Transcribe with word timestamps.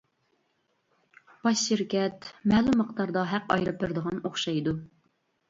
باش 1.43 1.63
شىركەت 1.67 2.31
مەلۇم 2.53 2.81
مىقداردا 2.81 3.27
ھەق 3.35 3.47
ئايرىپ 3.57 3.79
بېرىدىغان 3.85 4.25
ئوخشايدۇ. 4.33 4.77